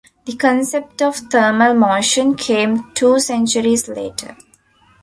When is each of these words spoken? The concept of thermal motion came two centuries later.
The 0.25 0.35
concept 0.35 1.03
of 1.03 1.15
thermal 1.15 1.75
motion 1.75 2.33
came 2.33 2.91
two 2.95 3.19
centuries 3.19 3.87
later. 3.87 4.35